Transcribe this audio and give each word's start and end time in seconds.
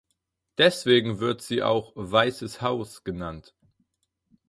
Deswegen 0.57 1.19
wird 1.19 1.43
sie 1.43 1.61
auch 1.61 1.91
"Weißes 1.93 2.59
Haus" 2.63 3.03
genannt. 3.03 3.53